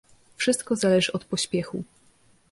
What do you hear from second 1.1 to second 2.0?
od pośpiechu."